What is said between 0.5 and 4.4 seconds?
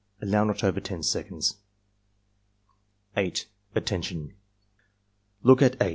over 10 seconds.) 8. "Attention!